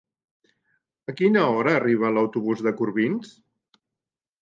A 1.13 1.15
quina 1.19 1.45
hora 1.59 1.77
arriba 1.81 2.13
l'autobús 2.17 2.67
de 2.71 2.77
Corbins? 2.83 3.39